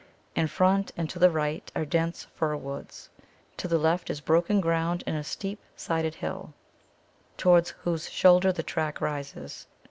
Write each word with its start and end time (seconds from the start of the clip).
In 0.35 0.47
front 0.47 0.91
and 0.97 1.07
to 1.11 1.19
the 1.19 1.29
right 1.29 1.71
are 1.75 1.85
dense 1.85 2.23
fir 2.33 2.55
woods. 2.55 3.11
To 3.57 3.67
the 3.67 3.77
left 3.77 4.09
is 4.09 4.19
broken 4.19 4.59
ground 4.59 5.03
and 5.05 5.15
a 5.15 5.23
steep 5.23 5.59
sided 5.75 6.15
hill, 6.15 6.55
towards 7.37 7.75
whose 7.83 8.09
shoulder 8.09 8.51
the 8.51 8.63
track 8.63 8.99
rises. 8.99 9.67